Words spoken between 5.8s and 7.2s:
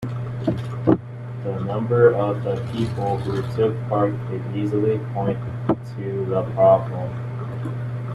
to the problem